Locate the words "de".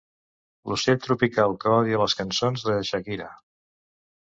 2.71-2.81